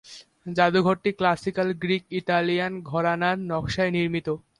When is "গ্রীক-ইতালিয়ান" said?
1.81-2.73